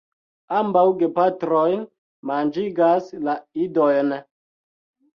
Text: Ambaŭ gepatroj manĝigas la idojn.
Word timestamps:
Ambaŭ 0.59 0.83
gepatroj 1.01 1.67
manĝigas 2.33 3.15
la 3.31 3.39
idojn. 3.69 4.15